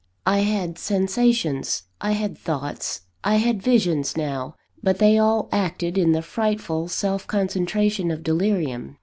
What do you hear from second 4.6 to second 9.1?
but they all acted in the frightful self concentration of delirium.